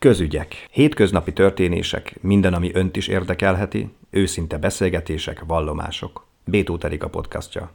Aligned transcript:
Közügyek. 0.00 0.66
Hétköznapi 0.70 1.32
történések, 1.32 2.16
minden, 2.20 2.54
ami 2.54 2.70
önt 2.74 2.96
is 2.96 3.08
érdekelheti, 3.08 3.88
őszinte 4.10 4.56
beszélgetések, 4.58 5.42
vallomások. 5.46 6.26
Bétó 6.44 6.78
a 7.00 7.08
podcastja. 7.08 7.72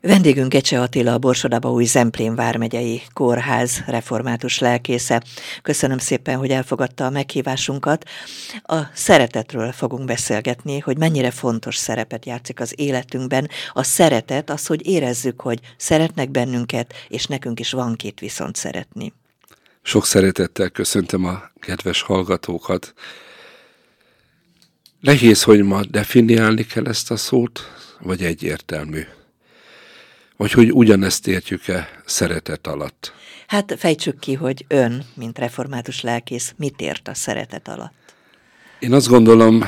Vendégünk 0.00 0.54
Ecse 0.54 0.80
Attila, 0.80 1.12
a 1.12 1.18
Borsodaba 1.18 1.70
új 1.70 1.84
Zemplén 1.84 2.34
vármegyei 2.34 3.02
kórház 3.12 3.82
református 3.86 4.58
lelkésze. 4.58 5.22
Köszönöm 5.62 5.98
szépen, 5.98 6.38
hogy 6.38 6.50
elfogadta 6.50 7.06
a 7.06 7.10
meghívásunkat. 7.10 8.04
A 8.62 8.78
szeretetről 8.92 9.72
fogunk 9.72 10.04
beszélgetni, 10.04 10.78
hogy 10.78 10.98
mennyire 10.98 11.30
fontos 11.30 11.76
szerepet 11.76 12.26
játszik 12.26 12.60
az 12.60 12.74
életünkben. 12.76 13.48
A 13.72 13.82
szeretet 13.82 14.50
az, 14.50 14.66
hogy 14.66 14.86
érezzük, 14.86 15.40
hogy 15.40 15.60
szeretnek 15.76 16.30
bennünket, 16.30 16.94
és 17.08 17.26
nekünk 17.26 17.60
is 17.60 17.72
van 17.72 17.94
két 17.94 18.20
viszont 18.20 18.56
szeretni. 18.56 19.12
Sok 19.86 20.06
szeretettel 20.06 20.68
köszöntöm 20.68 21.24
a 21.24 21.42
kedves 21.60 22.02
hallgatókat. 22.02 22.94
Nehéz, 25.00 25.42
hogy 25.42 25.62
ma 25.62 25.84
definiálni 25.84 26.66
kell 26.66 26.86
ezt 26.86 27.10
a 27.10 27.16
szót, 27.16 27.60
vagy 28.00 28.22
egyértelmű. 28.22 29.02
Vagy 30.36 30.52
hogy 30.52 30.72
ugyanezt 30.72 31.26
értjük-e 31.26 32.02
szeretet 32.04 32.66
alatt? 32.66 33.12
Hát 33.46 33.74
fejtsük 33.78 34.18
ki, 34.18 34.34
hogy 34.34 34.64
ön, 34.68 35.04
mint 35.14 35.38
református 35.38 36.00
lelkész, 36.00 36.54
mit 36.56 36.80
ért 36.80 37.08
a 37.08 37.14
szeretet 37.14 37.68
alatt? 37.68 38.14
Én 38.78 38.92
azt 38.92 39.08
gondolom, 39.08 39.64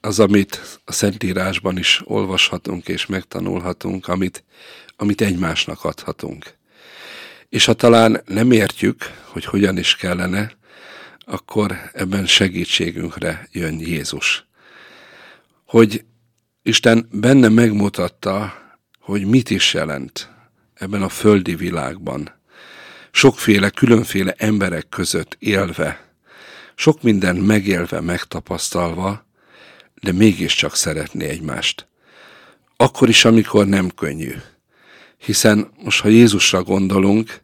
az, 0.00 0.20
amit 0.20 0.80
a 0.84 0.92
Szentírásban 0.92 1.78
is 1.78 2.00
olvashatunk 2.04 2.88
és 2.88 3.06
megtanulhatunk, 3.06 4.08
amit, 4.08 4.44
amit 4.96 5.20
egymásnak 5.20 5.84
adhatunk. 5.84 6.60
És 7.52 7.64
ha 7.64 7.72
talán 7.72 8.22
nem 8.26 8.50
értjük, 8.50 9.10
hogy 9.24 9.44
hogyan 9.44 9.78
is 9.78 9.96
kellene, 9.96 10.52
akkor 11.18 11.90
ebben 11.92 12.26
segítségünkre 12.26 13.48
jön 13.50 13.78
Jézus. 13.80 14.46
Hogy 15.64 16.04
Isten 16.62 17.08
benne 17.10 17.48
megmutatta, 17.48 18.54
hogy 19.00 19.24
mit 19.26 19.50
is 19.50 19.74
jelent 19.74 20.30
ebben 20.74 21.02
a 21.02 21.08
földi 21.08 21.54
világban. 21.54 22.30
Sokféle, 23.10 23.70
különféle 23.70 24.34
emberek 24.36 24.88
között 24.88 25.36
élve, 25.38 26.12
sok 26.74 27.02
minden 27.02 27.36
megélve, 27.36 28.00
megtapasztalva, 28.00 29.26
de 29.94 30.12
mégiscsak 30.12 30.76
szeretni 30.76 31.24
egymást. 31.24 31.86
Akkor 32.76 33.08
is, 33.08 33.24
amikor 33.24 33.66
nem 33.66 33.90
könnyű. 33.90 34.34
Hiszen 35.18 35.70
most, 35.82 36.00
ha 36.00 36.08
Jézusra 36.08 36.62
gondolunk, 36.62 37.41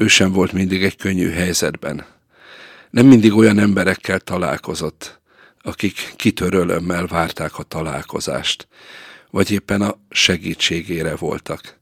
ő 0.00 0.06
sem 0.06 0.32
volt 0.32 0.52
mindig 0.52 0.84
egy 0.84 0.96
könnyű 0.96 1.30
helyzetben. 1.30 2.06
Nem 2.90 3.06
mindig 3.06 3.34
olyan 3.34 3.58
emberekkel 3.58 4.20
találkozott, 4.20 5.20
akik 5.62 6.12
kitörölömmel 6.16 7.06
várták 7.06 7.58
a 7.58 7.62
találkozást 7.62 8.68
vagy 9.30 9.50
éppen 9.50 9.82
a 9.82 9.98
segítségére 10.10 11.16
voltak. 11.16 11.78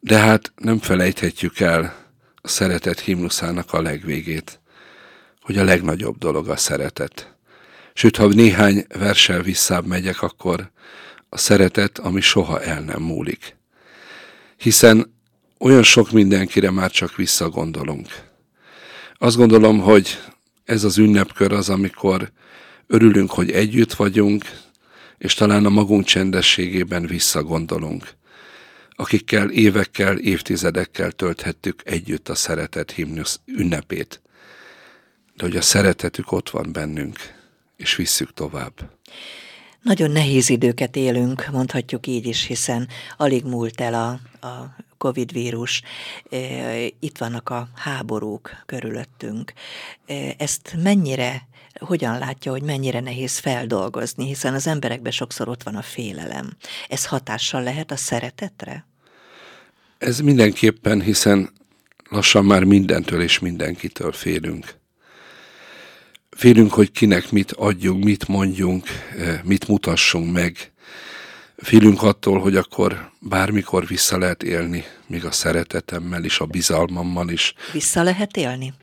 De 0.00 0.18
hát 0.18 0.52
nem 0.56 0.78
felejthetjük 0.78 1.60
el 1.60 2.06
a 2.34 2.48
szeretet 2.48 3.00
himnuszának 3.00 3.72
a 3.72 3.82
legvégét, 3.82 4.60
hogy 5.40 5.58
a 5.58 5.64
legnagyobb 5.64 6.18
dolog 6.18 6.48
a 6.48 6.56
szeretet. 6.56 7.34
Sőt, 7.94 8.16
ha 8.16 8.26
néhány 8.26 8.86
versel 8.98 9.42
visszább 9.42 9.86
megyek, 9.86 10.22
akkor 10.22 10.70
a 11.28 11.38
szeretet, 11.38 11.98
ami 11.98 12.20
soha 12.20 12.62
el 12.62 12.80
nem 12.80 13.02
múlik. 13.02 13.56
Hiszen 14.56 15.15
olyan 15.58 15.82
sok 15.82 16.10
mindenkire 16.10 16.70
már 16.70 16.90
csak 16.90 17.16
visszagondolunk. 17.16 18.08
Azt 19.18 19.36
gondolom, 19.36 19.80
hogy 19.80 20.18
ez 20.64 20.84
az 20.84 20.98
ünnepkör 20.98 21.52
az, 21.52 21.68
amikor 21.68 22.32
örülünk, 22.86 23.30
hogy 23.30 23.50
együtt 23.50 23.94
vagyunk, 23.94 24.44
és 25.18 25.34
talán 25.34 25.64
a 25.64 25.68
magunk 25.68 26.04
csendességében 26.04 27.06
visszagondolunk, 27.06 28.14
akikkel 28.90 29.50
évekkel, 29.50 30.18
évtizedekkel 30.18 31.12
tölthettük 31.12 31.82
együtt 31.84 32.28
a 32.28 32.34
szeretet 32.34 32.90
himnusz 32.90 33.40
ünnepét. 33.44 34.20
De 35.36 35.44
hogy 35.44 35.56
a 35.56 35.62
szeretetük 35.62 36.32
ott 36.32 36.50
van 36.50 36.72
bennünk, 36.72 37.18
és 37.76 37.96
visszük 37.96 38.34
tovább. 38.34 38.90
Nagyon 39.82 40.10
nehéz 40.10 40.48
időket 40.48 40.96
élünk, 40.96 41.48
mondhatjuk 41.52 42.06
így 42.06 42.26
is, 42.26 42.44
hiszen 42.44 42.88
alig 43.16 43.44
múlt 43.44 43.80
el 43.80 43.94
a, 43.94 44.08
a 44.46 44.76
Covid 44.98 45.32
vírus, 45.32 45.82
itt 47.00 47.18
vannak 47.18 47.48
a 47.48 47.68
háborúk 47.74 48.50
körülöttünk. 48.66 49.52
Ezt 50.36 50.74
mennyire 50.82 51.48
hogyan 51.78 52.18
látja, 52.18 52.52
hogy 52.52 52.62
mennyire 52.62 53.00
nehéz 53.00 53.38
feldolgozni, 53.38 54.26
hiszen 54.26 54.54
az 54.54 54.66
emberekben 54.66 55.12
sokszor 55.12 55.48
ott 55.48 55.62
van 55.62 55.74
a 55.74 55.82
félelem. 55.82 56.56
Ez 56.88 57.06
hatással 57.06 57.62
lehet 57.62 57.90
a 57.90 57.96
szeretetre? 57.96 58.86
Ez 59.98 60.20
mindenképpen, 60.20 61.00
hiszen 61.00 61.50
lassan 62.08 62.44
már 62.44 62.64
mindentől 62.64 63.22
és 63.22 63.38
mindenkitől 63.38 64.12
félünk. 64.12 64.78
Félünk, 66.30 66.72
hogy 66.72 66.90
kinek 66.90 67.30
mit 67.30 67.52
adjunk, 67.52 68.04
mit 68.04 68.28
mondjunk, 68.28 68.86
mit 69.42 69.68
mutassunk 69.68 70.32
meg. 70.32 70.72
Félünk 71.56 72.02
attól, 72.02 72.38
hogy 72.38 72.56
akkor 72.56 73.10
bármikor 73.20 73.86
vissza 73.86 74.18
lehet 74.18 74.42
élni, 74.42 74.84
még 75.06 75.24
a 75.24 75.30
szeretetemmel 75.30 76.24
is, 76.24 76.40
a 76.40 76.46
bizalmammal 76.46 77.28
is. 77.28 77.54
Vissza 77.72 78.02
lehet 78.02 78.36
élni? 78.36 78.74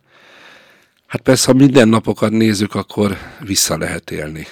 Hát 1.08 1.22
persze, 1.22 1.52
ha 1.52 1.58
minden 1.58 1.88
napokat 1.88 2.32
nézzük, 2.32 2.76
akkor 2.76 3.18
vissza 3.40 3.78
lehet 3.78 4.12
élni. 4.12 4.48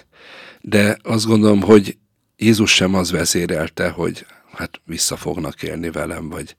De 0.61 0.97
azt 1.03 1.25
gondolom, 1.25 1.61
hogy 1.61 1.97
Jézus 2.37 2.73
sem 2.73 2.95
az 2.95 3.11
vezérelte, 3.11 3.89
hogy 3.89 4.25
hát 4.51 4.81
vissza 4.85 5.15
fognak 5.15 5.63
élni 5.63 5.89
velem, 5.89 6.29
vagy, 6.29 6.55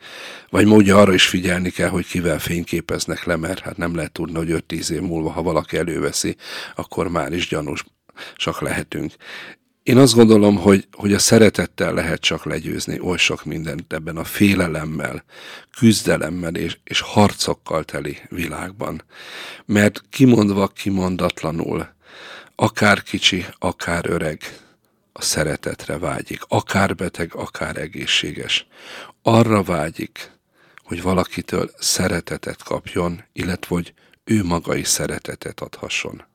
vagy 0.50 0.66
módja 0.66 1.00
arra 1.00 1.14
is 1.14 1.26
figyelni 1.26 1.70
kell, 1.70 1.88
hogy 1.88 2.06
kivel 2.06 2.38
fényképeznek 2.38 3.24
le, 3.24 3.36
mert 3.36 3.60
hát 3.60 3.76
nem 3.76 3.94
lehet 3.94 4.12
tudni, 4.12 4.36
hogy 4.36 4.64
5-10 4.68 4.90
év 4.90 5.00
múlva, 5.00 5.30
ha 5.30 5.42
valaki 5.42 5.76
előveszi, 5.76 6.36
akkor 6.74 7.08
már 7.08 7.32
is 7.32 7.48
gyanús 7.48 7.84
csak 8.36 8.60
lehetünk. 8.60 9.12
Én 9.82 9.96
azt 9.96 10.14
gondolom, 10.14 10.56
hogy, 10.56 10.88
hogy 10.92 11.12
a 11.12 11.18
szeretettel 11.18 11.94
lehet 11.94 12.20
csak 12.20 12.44
legyőzni 12.44 13.00
oly 13.00 13.16
sok 13.16 13.44
mindent 13.44 13.92
ebben 13.92 14.16
a 14.16 14.24
félelemmel, 14.24 15.24
küzdelemmel 15.78 16.54
és, 16.54 16.78
és 16.84 17.00
harcokkal 17.00 17.84
teli 17.84 18.18
világban. 18.28 19.04
Mert 19.64 20.02
kimondva, 20.10 20.68
kimondatlanul, 20.68 21.86
akár 22.54 23.02
kicsi, 23.02 23.46
akár 23.58 24.08
öreg, 24.08 24.60
a 25.12 25.22
szeretetre 25.22 25.98
vágyik, 25.98 26.40
akár 26.48 26.94
beteg, 26.94 27.34
akár 27.34 27.76
egészséges. 27.76 28.66
Arra 29.22 29.62
vágyik, 29.62 30.30
hogy 30.84 31.02
valakitől 31.02 31.70
szeretetet 31.78 32.62
kapjon, 32.62 33.24
illetve 33.32 33.74
hogy 33.74 33.94
ő 34.24 34.44
maga 34.44 34.74
is 34.74 34.88
szeretetet 34.88 35.60
adhasson. 35.60 36.31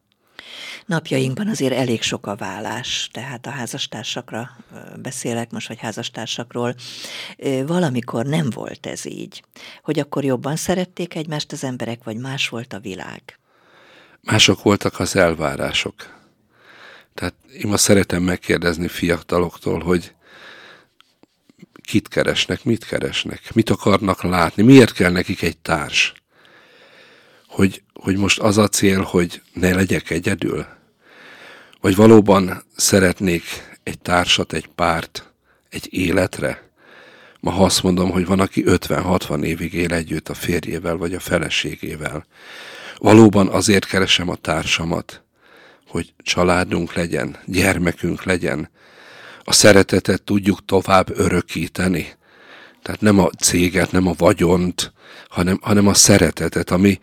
Napjainkban 0.87 1.47
azért 1.47 1.73
elég 1.73 2.01
sok 2.01 2.27
a 2.27 2.35
vállás, 2.35 3.09
tehát 3.11 3.45
a 3.45 3.49
házastársakra 3.49 4.49
beszélek 4.95 5.51
most, 5.51 5.67
vagy 5.67 5.79
házastársakról. 5.79 6.75
Valamikor 7.65 8.25
nem 8.25 8.49
volt 8.49 8.85
ez 8.85 9.05
így, 9.05 9.43
hogy 9.83 9.99
akkor 9.99 10.23
jobban 10.23 10.55
szerették 10.55 11.15
egymást 11.15 11.51
az 11.51 11.63
emberek, 11.63 12.03
vagy 12.03 12.17
más 12.17 12.49
volt 12.49 12.73
a 12.73 12.79
világ? 12.79 13.21
Mások 14.21 14.61
voltak 14.61 14.99
az 14.99 15.15
elvárások. 15.15 15.95
Tehát 17.13 17.33
én 17.53 17.69
ma 17.69 17.77
szeretem 17.77 18.23
megkérdezni 18.23 18.87
fiataloktól, 18.87 19.79
hogy 19.79 20.13
kit 21.81 22.07
keresnek, 22.07 22.63
mit 22.63 22.85
keresnek, 22.85 23.53
mit 23.53 23.69
akarnak 23.69 24.23
látni, 24.23 24.63
miért 24.63 24.91
kell 24.91 25.11
nekik 25.11 25.41
egy 25.41 25.57
társ. 25.57 26.13
Hogy, 27.47 27.83
hogy 27.93 28.17
most 28.17 28.39
az 28.39 28.57
a 28.57 28.67
cél, 28.67 29.01
hogy 29.01 29.41
ne 29.53 29.73
legyek 29.73 30.09
egyedül, 30.09 30.75
vagy 31.81 31.95
valóban 31.95 32.63
szeretnék 32.75 33.43
egy 33.83 33.99
társat, 33.99 34.53
egy 34.53 34.67
párt, 34.67 35.33
egy 35.69 35.87
életre? 35.93 36.69
Ma 37.39 37.51
ha 37.51 37.63
azt 37.63 37.83
mondom, 37.83 38.11
hogy 38.11 38.25
van, 38.25 38.39
aki 38.39 38.63
50-60 38.65 39.43
évig 39.43 39.73
él 39.73 39.93
együtt 39.93 40.29
a 40.29 40.33
férjével 40.33 40.95
vagy 40.95 41.13
a 41.13 41.19
feleségével, 41.19 42.25
valóban 42.97 43.47
azért 43.47 43.85
keresem 43.85 44.29
a 44.29 44.35
társamat, 44.35 45.21
hogy 45.87 46.13
családunk 46.17 46.93
legyen, 46.93 47.37
gyermekünk 47.45 48.23
legyen, 48.23 48.69
a 49.43 49.53
szeretetet 49.53 50.23
tudjuk 50.23 50.65
tovább 50.65 51.19
örökíteni. 51.19 52.07
Tehát 52.81 53.01
nem 53.01 53.19
a 53.19 53.29
céget, 53.29 53.91
nem 53.91 54.07
a 54.07 54.13
vagyont, 54.17 54.93
hanem, 55.29 55.59
hanem 55.61 55.87
a 55.87 55.93
szeretetet, 55.93 56.71
ami, 56.71 56.99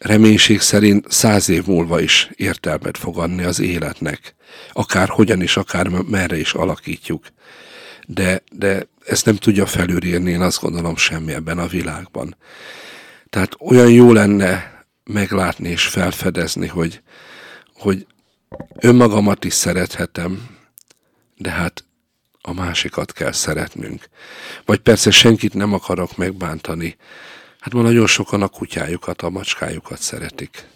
reménység 0.00 0.60
szerint 0.60 1.10
száz 1.10 1.48
év 1.48 1.66
múlva 1.66 2.00
is 2.00 2.30
értelmet 2.36 2.98
fog 2.98 3.18
adni 3.18 3.42
az 3.42 3.60
életnek. 3.60 4.34
Akár 4.72 5.08
hogyan 5.08 5.42
is, 5.42 5.56
akár 5.56 5.88
merre 5.88 6.38
is 6.38 6.52
alakítjuk. 6.52 7.26
De, 8.06 8.42
de 8.52 8.86
ezt 9.06 9.24
nem 9.24 9.36
tudja 9.36 9.66
felülírni, 9.66 10.30
én 10.30 10.40
azt 10.40 10.60
gondolom 10.60 10.96
semmi 10.96 11.32
ebben 11.32 11.58
a 11.58 11.66
világban. 11.66 12.36
Tehát 13.30 13.56
olyan 13.58 13.90
jó 13.90 14.12
lenne 14.12 14.84
meglátni 15.04 15.68
és 15.68 15.86
felfedezni, 15.86 16.66
hogy, 16.66 17.02
hogy 17.74 18.06
önmagamat 18.78 19.44
is 19.44 19.54
szerethetem, 19.54 20.48
de 21.36 21.50
hát 21.50 21.84
a 22.40 22.52
másikat 22.52 23.12
kell 23.12 23.32
szeretnünk. 23.32 24.08
Vagy 24.64 24.78
persze 24.78 25.10
senkit 25.10 25.54
nem 25.54 25.72
akarok 25.72 26.16
megbántani. 26.16 26.96
Hát 27.60 27.72
ma 27.72 27.82
nagyon 27.82 28.06
sokan 28.06 28.42
a 28.42 28.48
kutyájukat, 28.48 29.22
a 29.22 29.30
macskájukat 29.30 30.00
szeretik 30.00 30.68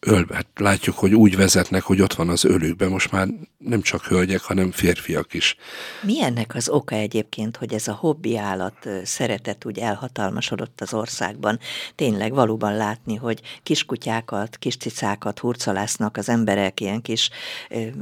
ölbe. 0.00 0.34
Hát 0.34 0.46
látjuk, 0.56 0.96
hogy 0.98 1.14
úgy 1.14 1.36
vezetnek, 1.36 1.82
hogy 1.82 2.00
ott 2.00 2.12
van 2.12 2.28
az 2.28 2.44
ölükben. 2.44 2.88
Most 2.88 3.10
már 3.10 3.28
nem 3.58 3.82
csak 3.82 4.04
hölgyek, 4.04 4.40
hanem 4.40 4.70
férfiak 4.70 5.34
is. 5.34 5.56
Mi 6.02 6.22
ennek 6.22 6.54
az 6.54 6.68
oka 6.68 6.94
egyébként, 6.94 7.56
hogy 7.56 7.74
ez 7.74 7.88
a 7.88 7.92
hobbi 7.92 8.36
állat 8.36 8.88
szeretet 9.04 9.64
úgy 9.64 9.78
elhatalmasodott 9.78 10.80
az 10.80 10.94
országban? 10.94 11.58
Tényleg 11.94 12.32
valóban 12.32 12.76
látni, 12.76 13.16
hogy 13.16 13.40
kiskutyákat, 13.62 14.56
kis 14.56 14.76
cicákat 14.76 15.38
hurcolásznak 15.38 16.16
az 16.16 16.28
emberek 16.28 16.80
ilyen 16.80 17.02
kis 17.02 17.30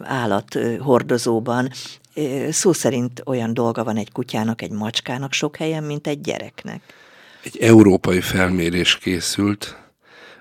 állat 0.02 0.58
hordozóban. 0.78 1.70
Szó 2.50 2.72
szerint 2.72 3.22
olyan 3.26 3.54
dolga 3.54 3.84
van 3.84 3.96
egy 3.96 4.12
kutyának, 4.12 4.62
egy 4.62 4.70
macskának 4.70 5.32
sok 5.32 5.56
helyen, 5.56 5.84
mint 5.84 6.06
egy 6.06 6.20
gyereknek. 6.20 6.82
Egy 7.42 7.58
európai 7.58 8.20
felmérés 8.20 8.98
készült, 8.98 9.76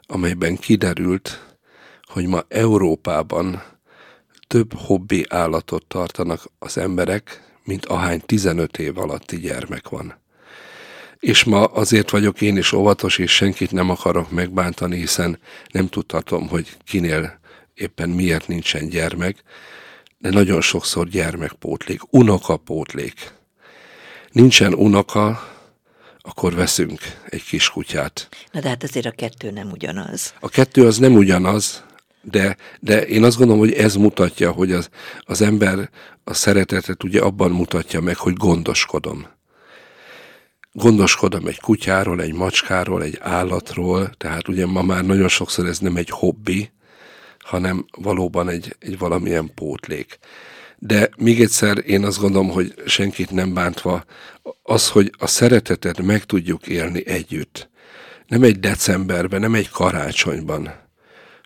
amelyben 0.06 0.58
kiderült, 0.58 1.58
hogy 2.04 2.28
ma 2.28 2.44
Európában 2.48 3.64
több 4.48 4.74
hobbi 4.74 5.26
állatot 5.30 5.86
tartanak 5.86 6.44
az 6.60 6.78
emberek, 6.78 7.44
mint 7.64 7.86
ahány 7.86 8.22
15 8.26 8.78
év 8.78 8.98
alatti 8.98 9.38
gyermek 9.38 9.90
van. 9.90 10.16
És 11.20 11.44
ma 11.44 11.64
azért 11.64 12.10
vagyok 12.10 12.42
én 12.42 12.58
is 12.58 12.72
óvatos, 12.72 13.18
és 13.18 13.32
senkit 13.32 13.72
nem 13.72 13.90
akarok 13.90 14.32
megbántani, 14.32 14.98
hiszen 14.98 15.40
nem 15.72 15.88
tudhatom, 15.88 16.48
hogy 16.48 16.78
kinél 16.86 17.40
éppen 17.74 18.10
miért 18.10 18.48
nincsen 18.48 18.90
gyermek, 18.90 19.44
de 20.18 20.30
nagyon 20.30 20.62
sokszor 20.62 21.08
gyermekpótlék, 21.08 22.14
unokapótlék. 22.14 23.34
Nincsen 24.32 24.74
unoka, 24.74 25.58
akkor 26.30 26.56
veszünk 26.56 27.02
egy 27.30 27.44
kis 27.44 27.70
kutyát. 27.70 28.30
Na 28.52 28.60
de 28.60 28.70
hát 28.70 28.84
azért 28.84 29.06
a 29.06 29.12
kettő 29.12 29.52
nem 29.52 29.72
ugyanaz. 29.72 30.34
A 30.40 30.50
kettő 30.50 30.86
az 30.86 30.98
nem 30.98 31.14
ugyanaz, 31.14 31.84
de, 32.22 32.58
de 32.80 33.06
én 33.08 33.24
azt 33.24 33.38
gondolom, 33.38 33.62
hogy 33.62 33.74
ez 33.74 33.96
mutatja, 33.96 34.52
hogy 34.52 34.72
az, 34.72 34.90
az 35.20 35.42
ember 35.42 35.90
a 36.24 36.34
szeretetet 36.34 37.04
ugye 37.04 37.22
abban 37.22 37.52
mutatja 37.52 38.02
meg, 38.02 38.18
hogy 38.18 38.34
gondoskodom. 38.34 39.28
Gondoskodom 40.72 41.48
egy 41.48 41.60
kutyáról, 41.60 42.22
egy 42.22 42.34
macskáról, 42.34 43.04
egy 43.04 43.18
állatról, 43.22 44.10
tehát 44.18 44.48
ugye 44.48 44.66
ma 44.66 44.82
már 44.82 45.06
nagyon 45.06 45.28
sokszor 45.28 45.66
ez 45.66 45.80
nem 45.80 45.96
egy 45.96 46.10
hobbi, 46.10 46.72
hanem 47.40 47.86
valóban 47.98 48.50
egy, 48.50 48.76
egy 48.80 48.98
valamilyen 48.98 49.52
pótlék. 49.56 50.20
De 50.80 51.10
még 51.18 51.42
egyszer 51.42 51.84
én 51.86 52.04
azt 52.04 52.20
gondolom, 52.20 52.50
hogy 52.50 52.74
senkit 52.86 53.32
nem 53.32 53.54
bántva, 53.54 54.04
az, 54.64 54.90
hogy 54.90 55.12
a 55.18 55.28
szeretetet 55.28 56.02
meg 56.02 56.24
tudjuk 56.24 56.68
élni 56.68 57.08
együtt. 57.08 57.70
Nem 58.28 58.44
egy 58.44 58.60
decemberben, 58.60 59.40
nem 59.40 59.56
egy 59.56 59.70
karácsonyban, 59.70 60.74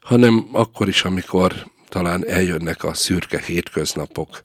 hanem 0.02 0.48
akkor 0.52 0.88
is, 0.88 1.04
amikor 1.04 1.72
talán 1.90 2.28
eljönnek 2.28 2.84
a 2.84 2.94
szürke 2.94 3.40
hétköznapok, 3.40 4.44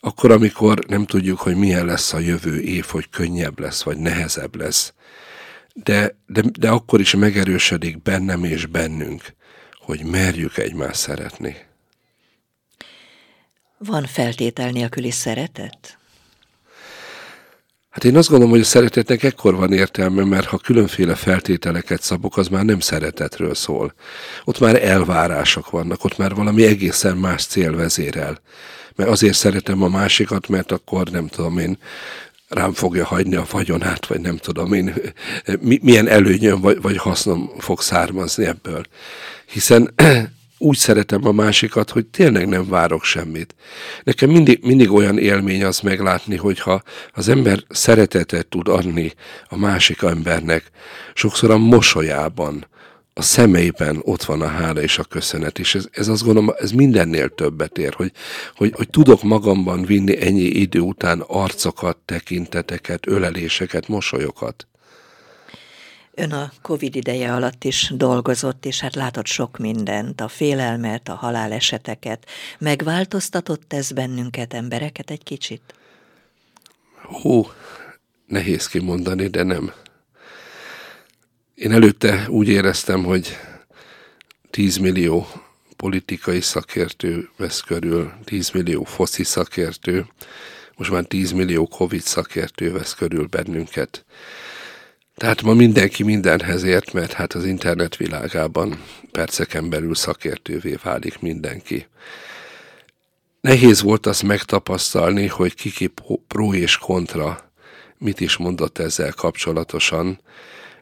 akkor, 0.00 0.30
amikor 0.30 0.84
nem 0.86 1.06
tudjuk, 1.06 1.38
hogy 1.38 1.56
milyen 1.56 1.86
lesz 1.86 2.12
a 2.12 2.18
jövő 2.18 2.60
év, 2.60 2.84
hogy 2.84 3.08
könnyebb 3.10 3.58
lesz, 3.60 3.82
vagy 3.82 3.96
nehezebb 3.96 4.56
lesz. 4.56 4.92
De, 5.74 6.18
de, 6.26 6.42
de 6.58 6.68
akkor 6.68 7.00
is 7.00 7.14
megerősödik 7.14 8.02
bennem 8.02 8.44
és 8.44 8.66
bennünk, 8.66 9.22
hogy 9.72 10.04
merjük 10.04 10.56
egymást 10.56 11.00
szeretni. 11.00 11.56
Van 13.78 14.04
feltétel 14.04 14.70
nélküli 14.70 15.10
szeretet? 15.10 15.98
Hát 17.90 18.04
én 18.04 18.16
azt 18.16 18.28
gondolom, 18.28 18.52
hogy 18.52 18.62
a 18.62 18.64
szeretetnek 18.64 19.22
ekkor 19.22 19.54
van 19.54 19.72
értelme, 19.72 20.24
mert 20.24 20.46
ha 20.46 20.58
különféle 20.58 21.14
feltételeket 21.14 22.02
szabok, 22.02 22.36
az 22.36 22.48
már 22.48 22.64
nem 22.64 22.80
szeretetről 22.80 23.54
szól. 23.54 23.94
Ott 24.44 24.58
már 24.58 24.84
elvárások 24.84 25.70
vannak, 25.70 26.04
ott 26.04 26.16
már 26.16 26.34
valami 26.34 26.64
egészen 26.64 27.16
más 27.16 27.44
cél 27.44 27.76
vezérel. 27.76 28.40
Mert 28.94 29.10
azért 29.10 29.34
szeretem 29.34 29.82
a 29.82 29.88
másikat, 29.88 30.48
mert 30.48 30.72
akkor 30.72 31.08
nem 31.08 31.26
tudom 31.26 31.58
én, 31.58 31.78
rám 32.48 32.72
fogja 32.72 33.04
hagyni 33.04 33.34
a 33.34 33.46
vagyonát, 33.50 34.06
vagy 34.06 34.20
nem 34.20 34.36
tudom 34.36 34.72
én, 34.72 34.94
milyen 35.60 36.08
előnyöm 36.08 36.60
vagy, 36.60 36.96
hasznom 36.96 37.50
fog 37.58 37.80
származni 37.80 38.46
ebből. 38.46 38.82
Hiszen 39.46 39.94
úgy 40.58 40.76
szeretem 40.76 41.26
a 41.26 41.32
másikat, 41.32 41.90
hogy 41.90 42.06
tényleg 42.06 42.48
nem 42.48 42.68
várok 42.68 43.04
semmit. 43.04 43.54
Nekem 44.02 44.30
mindig, 44.30 44.58
mindig 44.62 44.92
olyan 44.92 45.18
élmény 45.18 45.64
az 45.64 45.80
meglátni, 45.80 46.36
hogyha 46.36 46.82
az 47.12 47.28
ember 47.28 47.62
szeretetet 47.68 48.46
tud 48.46 48.68
adni 48.68 49.12
a 49.48 49.56
másik 49.56 50.02
embernek, 50.02 50.70
sokszor 51.14 51.50
a 51.50 51.58
mosolyában, 51.58 52.66
a 53.18 53.22
szemeiben 53.22 54.00
ott 54.02 54.24
van 54.24 54.42
a 54.42 54.46
hála 54.46 54.82
és 54.82 54.98
a 54.98 55.04
köszönet, 55.04 55.58
és 55.58 55.74
ez, 55.74 55.88
ez 55.90 56.08
azt 56.08 56.24
gondolom, 56.24 56.54
ez 56.58 56.70
mindennél 56.70 57.28
többet 57.28 57.78
ér, 57.78 57.94
hogy, 57.94 58.12
hogy, 58.56 58.72
hogy 58.76 58.90
tudok 58.90 59.22
magamban 59.22 59.84
vinni 59.84 60.22
ennyi 60.24 60.42
idő 60.42 60.80
után 60.80 61.20
arcokat, 61.20 61.96
tekinteteket, 62.04 63.06
öleléseket, 63.06 63.88
mosolyokat. 63.88 64.66
Ön 66.18 66.32
a 66.32 66.52
Covid 66.62 66.94
ideje 66.94 67.32
alatt 67.34 67.64
is 67.64 67.92
dolgozott, 67.94 68.64
és 68.64 68.80
hát 68.80 68.94
látott 68.94 69.26
sok 69.26 69.58
mindent, 69.58 70.20
a 70.20 70.28
félelmet, 70.28 71.08
a 71.08 71.14
haláleseteket. 71.14 72.26
Megváltoztatott 72.58 73.72
ez 73.72 73.92
bennünket, 73.92 74.54
embereket 74.54 75.10
egy 75.10 75.22
kicsit? 75.22 75.74
Hú, 77.02 77.46
nehéz 78.26 78.66
kimondani, 78.66 79.26
de 79.26 79.42
nem. 79.42 79.72
Én 81.54 81.72
előtte 81.72 82.26
úgy 82.28 82.48
éreztem, 82.48 83.04
hogy 83.04 83.36
10 84.50 84.76
millió 84.76 85.26
politikai 85.76 86.40
szakértő 86.40 87.28
vesz 87.36 87.60
körül, 87.60 88.12
10 88.24 88.50
millió 88.50 88.84
foszi 88.84 89.24
szakértő, 89.24 90.06
most 90.76 90.90
már 90.90 91.04
10 91.04 91.32
millió 91.32 91.66
Covid 91.66 92.02
szakértő 92.02 92.72
vesz 92.72 92.94
körül 92.94 93.26
bennünket. 93.26 94.04
Tehát 95.16 95.42
ma 95.42 95.54
mindenki 95.54 96.02
mindenhez 96.02 96.62
ért, 96.62 96.92
mert 96.92 97.12
hát 97.12 97.32
az 97.32 97.44
internet 97.44 97.96
világában 97.96 98.82
perceken 99.12 99.70
belül 99.70 99.94
szakértővé 99.94 100.78
válik 100.82 101.20
mindenki. 101.20 101.86
Nehéz 103.40 103.82
volt 103.82 104.06
azt 104.06 104.22
megtapasztalni, 104.22 105.26
hogy 105.26 105.54
kiki 105.54 105.92
pro 106.26 106.54
és 106.54 106.76
kontra 106.76 107.52
mit 107.98 108.20
is 108.20 108.36
mondott 108.36 108.78
ezzel 108.78 109.12
kapcsolatosan, 109.12 110.20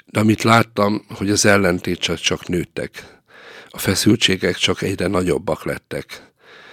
de 0.07 0.21
amit 0.21 0.43
láttam, 0.43 1.05
hogy 1.09 1.31
az 1.31 1.45
ellentét 1.45 1.99
csak, 1.99 2.19
csak 2.19 2.49
nőttek. 2.49 3.21
A 3.69 3.79
feszültségek 3.79 4.57
csak 4.57 4.83
egyre 4.83 5.07
nagyobbak 5.07 5.64
lettek. 5.64 6.33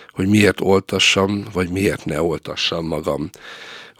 Hogy 0.09 0.27
miért 0.27 0.61
oltassam, 0.61 1.45
vagy 1.53 1.69
miért 1.69 2.05
ne 2.05 2.21
oltassam 2.21 2.85
magam 2.85 3.29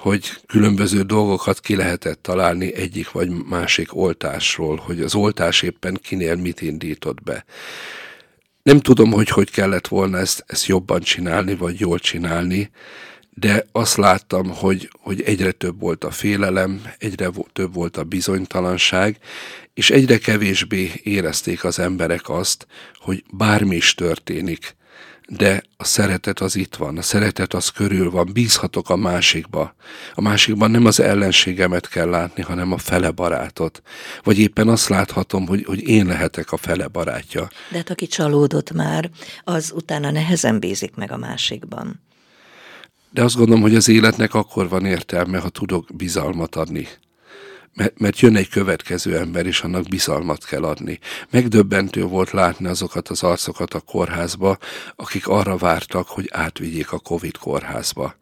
hogy 0.02 0.32
különböző 0.48 1.02
dolgokat 1.02 1.60
ki 1.60 1.76
lehetett 1.76 2.22
találni 2.22 2.76
egyik 2.76 3.12
vagy 3.12 3.30
másik 3.30 3.96
oltásról, 3.96 4.76
hogy 4.76 5.02
az 5.02 5.16
oltás 5.16 5.62
éppen 5.62 6.00
kinél 6.04 6.36
mit 6.36 6.62
indított 6.62 7.24
be. 7.24 7.46
Nem 8.64 8.80
tudom, 8.80 9.12
hogy 9.12 9.30
hogy 9.30 9.52
kellett 9.52 9.88
volna 9.88 10.18
ezt, 10.18 10.44
ezt 10.48 10.66
jobban 10.66 11.02
csinálni, 11.02 11.56
vagy 11.56 11.80
jól 11.80 12.00
csinálni, 12.00 12.70
de 13.30 13.66
azt 13.72 13.98
láttam, 13.98 14.50
hogy, 14.50 14.90
hogy 15.00 15.22
egyre 15.22 15.52
több 15.52 15.80
volt 15.80 16.04
a 16.04 16.12
félelem, 16.12 16.82
egyre 16.98 17.30
több 17.54 17.74
volt 17.74 17.98
a 17.98 18.04
bizonytalanság, 18.04 19.18
és 19.74 19.90
egyre 19.90 20.18
kevésbé 20.18 20.92
érezték 21.04 21.64
az 21.64 21.80
emberek 21.80 22.30
azt, 22.30 22.68
hogy 22.96 23.24
bármi 23.32 23.76
is 23.76 23.96
történik, 23.96 24.76
de 25.38 25.64
a 25.78 25.84
szeretet 25.84 26.40
az 26.40 26.56
itt 26.56 26.76
van, 26.76 26.98
a 26.98 27.02
szeretet 27.02 27.54
az 27.54 27.70
körül 27.70 28.12
van, 28.12 28.30
bízhatok 28.34 28.90
a 28.90 28.96
másikba. 28.96 29.76
A 30.14 30.22
másikban 30.22 30.72
nem 30.72 30.86
az 30.86 31.00
ellenségemet 31.00 31.90
kell 31.90 32.10
látni, 32.10 32.42
hanem 32.44 32.72
a 32.72 32.78
fele 32.78 33.12
barátot. 33.12 33.82
Vagy 34.24 34.40
éppen 34.40 34.68
azt 34.68 34.90
láthatom, 34.90 35.48
hogy, 35.48 35.64
hogy 35.66 35.88
én 35.88 36.06
lehetek 36.06 36.52
a 36.52 36.58
fele 36.58 36.88
barátja. 36.88 37.50
De 37.70 37.78
hát 37.78 37.90
aki 37.90 38.08
csalódott 38.08 38.72
már, 38.72 39.10
az 39.44 39.72
utána 39.76 40.12
nehezen 40.12 40.60
bízik 40.60 40.96
meg 40.96 41.12
a 41.12 41.18
másikban. 41.18 42.02
De 43.10 43.24
azt 43.24 43.36
gondolom, 43.36 43.62
hogy 43.62 43.76
az 43.76 43.88
életnek 43.88 44.34
akkor 44.34 44.70
van 44.70 44.86
értelme, 44.86 45.38
ha 45.38 45.50
tudok 45.50 45.88
bizalmat 45.96 46.56
adni 46.56 46.88
mert, 47.74 48.00
mert 48.00 48.20
jön 48.20 48.36
egy 48.36 48.50
következő 48.50 49.18
ember, 49.18 49.46
és 49.46 49.62
annak 49.62 49.88
bizalmat 49.88 50.46
kell 50.46 50.64
adni. 50.64 51.00
Megdöbbentő 51.30 52.04
volt 52.04 52.32
látni 52.32 52.68
azokat 52.68 53.08
az 53.08 53.24
arcokat 53.24 53.74
a 53.74 53.80
kórházba, 53.80 54.58
akik 54.96 55.28
arra 55.28 55.58
vártak, 55.58 56.08
hogy 56.08 56.30
átvigyék 56.32 56.92
a 56.92 57.00
Covid 57.00 57.38
kórházba. 57.38 58.16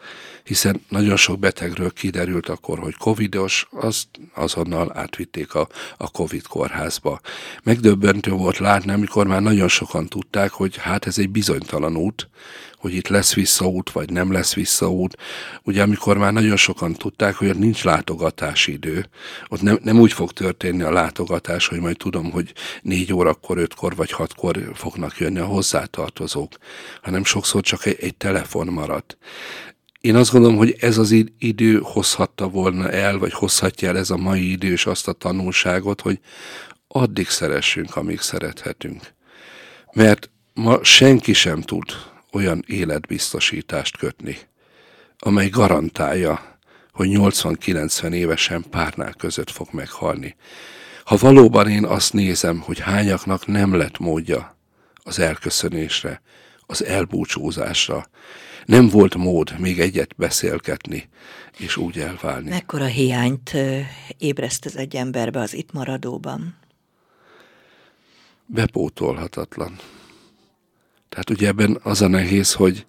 Hiszen 0.43 0.81
nagyon 0.89 1.15
sok 1.15 1.39
betegről 1.39 1.91
kiderült 1.91 2.49
akkor, 2.49 2.79
hogy 2.79 2.95
covidos, 2.97 3.67
azt 3.71 4.07
azonnal 4.33 4.91
átvitték 4.93 5.53
a, 5.53 5.67
a 5.97 6.11
Covid 6.11 6.47
kórházba. 6.47 7.19
Megdöbbentő 7.63 8.31
volt 8.31 8.57
látni, 8.57 8.91
amikor 8.91 9.27
már 9.27 9.41
nagyon 9.41 9.67
sokan 9.67 10.07
tudták, 10.07 10.51
hogy 10.51 10.77
hát 10.77 11.05
ez 11.05 11.17
egy 11.17 11.29
bizonytalan 11.29 11.97
út, 11.97 12.29
hogy 12.79 12.93
itt 12.93 13.07
lesz 13.07 13.33
visszaút, 13.33 13.91
vagy 13.91 14.09
nem 14.11 14.31
lesz 14.31 14.53
visszaút. 14.53 15.17
Ugye 15.63 15.81
amikor 15.81 16.17
már 16.17 16.33
nagyon 16.33 16.55
sokan 16.55 16.93
tudták, 16.93 17.35
hogy 17.35 17.57
nincs 17.57 17.83
látogatási 17.83 18.71
idő, 18.71 19.09
ott 19.47 19.61
nem, 19.61 19.79
nem 19.83 19.99
úgy 19.99 20.13
fog 20.13 20.31
történni 20.31 20.81
a 20.81 20.91
látogatás, 20.91 21.67
hogy 21.67 21.79
majd 21.79 21.97
tudom, 21.97 22.31
hogy 22.31 22.53
négy 22.81 23.13
órakor, 23.13 23.57
ötkor 23.57 23.95
vagy 23.95 24.11
hatkor 24.11 24.71
fognak 24.73 25.17
jönni 25.17 25.39
a 25.39 25.45
hozzátartozók, 25.45 26.57
hanem 27.01 27.23
sokszor 27.23 27.61
csak 27.61 27.85
egy, 27.85 27.97
egy 27.99 28.15
telefon 28.15 28.67
maradt. 28.67 29.17
Én 30.01 30.15
azt 30.15 30.31
gondolom, 30.31 30.57
hogy 30.57 30.75
ez 30.79 30.97
az 30.97 31.15
idő 31.39 31.79
hozhatta 31.83 32.47
volna 32.47 32.91
el, 32.91 33.17
vagy 33.17 33.33
hozhatja 33.33 33.87
el 33.87 33.97
ez 33.97 34.09
a 34.09 34.17
mai 34.17 34.51
idő 34.51 34.71
és 34.71 34.85
azt 34.85 35.07
a 35.07 35.13
tanulságot, 35.13 36.01
hogy 36.01 36.19
addig 36.87 37.27
szeressünk, 37.27 37.95
amíg 37.95 38.19
szerethetünk. 38.19 39.13
Mert 39.93 40.29
ma 40.53 40.83
senki 40.83 41.33
sem 41.33 41.61
tud 41.61 41.85
olyan 42.31 42.63
életbiztosítást 42.67 43.97
kötni, 43.97 44.37
amely 45.19 45.49
garantálja, 45.49 46.48
hogy 46.99 47.09
80-90 47.11 48.11
évesen 48.13 48.65
párnál 48.69 49.13
között 49.13 49.49
fog 49.49 49.67
meghalni. 49.71 50.35
Ha 51.03 51.17
valóban 51.17 51.69
én 51.69 51.85
azt 51.85 52.13
nézem, 52.13 52.59
hogy 52.59 52.79
hányaknak 52.79 53.47
nem 53.47 53.75
lett 53.75 53.99
módja 53.99 54.57
az 55.03 55.19
elköszönésre, 55.19 56.21
az 56.59 56.83
elbúcsúzásra, 56.83 58.09
nem 58.65 58.89
volt 58.89 59.15
mód 59.15 59.59
még 59.59 59.79
egyet 59.79 60.15
beszélgetni, 60.15 61.09
és 61.57 61.77
úgy 61.77 61.99
elválni. 61.99 62.49
Mekkora 62.49 62.85
hiányt 62.85 63.55
ébreszt 64.17 64.65
ez 64.65 64.75
egy 64.75 64.95
emberbe 64.95 65.39
az 65.39 65.53
itt 65.53 65.71
maradóban? 65.71 66.57
Bepótolhatatlan. 68.45 69.75
Tehát 71.09 71.29
ugye 71.29 71.47
ebben 71.47 71.79
az 71.83 72.01
a 72.01 72.07
nehéz, 72.07 72.53
hogy, 72.53 72.85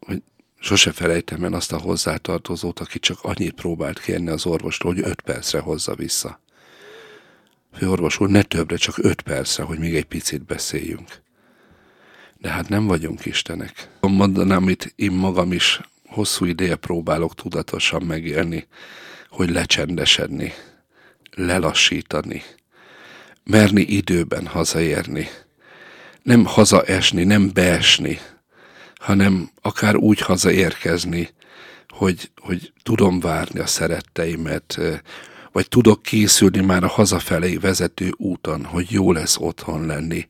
hogy 0.00 0.22
sose 0.60 0.92
felejtem 0.92 1.44
el 1.44 1.52
azt 1.52 1.72
a 1.72 1.78
hozzátartozót, 1.78 2.80
aki 2.80 2.98
csak 2.98 3.18
annyit 3.22 3.54
próbált 3.54 4.00
kérni 4.00 4.28
az 4.28 4.46
orvostól, 4.46 4.92
hogy 4.92 5.02
öt 5.04 5.20
percre 5.20 5.58
hozza 5.58 5.94
vissza. 5.94 6.40
Főorvos 7.74 8.20
úr, 8.20 8.28
ne 8.28 8.42
többre, 8.42 8.76
csak 8.76 8.98
öt 8.98 9.20
percre, 9.20 9.62
hogy 9.62 9.78
még 9.78 9.94
egy 9.94 10.04
picit 10.04 10.44
beszéljünk. 10.44 11.22
De 12.38 12.48
hát 12.48 12.68
nem 12.68 12.86
vagyunk 12.86 13.24
Istenek. 13.24 13.88
Mondanám, 14.00 14.62
amit 14.62 14.92
én 14.96 15.12
magam 15.12 15.52
is 15.52 15.80
hosszú 16.06 16.44
ideje 16.44 16.76
próbálok 16.76 17.34
tudatosan 17.34 18.02
megélni, 18.02 18.66
hogy 19.28 19.50
lecsendesedni, 19.50 20.52
lelassítani, 21.30 22.42
merni 23.44 23.80
időben 23.80 24.46
hazaérni, 24.46 25.28
nem 26.22 26.44
hazaesni, 26.44 27.24
nem 27.24 27.50
beesni, 27.52 28.18
hanem 29.00 29.50
akár 29.62 29.96
úgy 29.96 30.20
hazaérkezni, 30.20 31.28
hogy, 31.88 32.30
hogy 32.36 32.72
tudom 32.82 33.20
várni 33.20 33.60
a 33.60 33.66
szeretteimet, 33.66 34.80
vagy 35.52 35.68
tudok 35.68 36.02
készülni 36.02 36.60
már 36.60 36.84
a 36.84 36.88
hazafelé 36.88 37.56
vezető 37.56 38.12
úton, 38.16 38.64
hogy 38.64 38.90
jó 38.90 39.12
lesz 39.12 39.36
otthon 39.38 39.86
lenni, 39.86 40.28